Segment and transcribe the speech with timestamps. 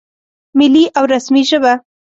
[0.57, 1.73] ملي او رسمي ژبه